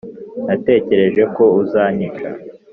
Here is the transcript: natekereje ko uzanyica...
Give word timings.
natekereje 0.45 1.23
ko 1.35 1.43
uzanyica... 1.61 2.27